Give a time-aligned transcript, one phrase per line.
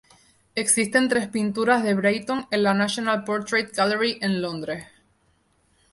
[0.55, 4.87] Existen tres pinturas de Brayton en la National Portrait Gallery en Londres.